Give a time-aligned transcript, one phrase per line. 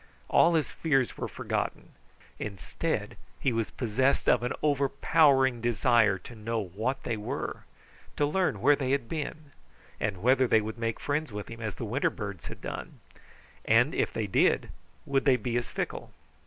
[0.29, 1.89] All his fears were forgotten.
[2.39, 7.65] Instead, he was possessed of an overpowering desire to know what they were,
[8.17, 9.51] to learn where they had been,
[9.99, 12.99] and whether they would make friends with him as the winter birds had done;
[13.63, 14.69] and if they did,
[15.05, 16.09] would they be as fickle?